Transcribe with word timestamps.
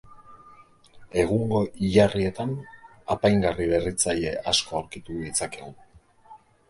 Egungo 1.23 1.59
hilarrietan 1.87 2.55
apaingarri 3.17 3.67
berritzaile 3.75 4.35
asko 4.53 4.79
aurkitu 4.81 5.21
ditzakegu. 5.27 5.71